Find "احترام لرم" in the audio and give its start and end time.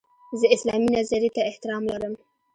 1.49-2.13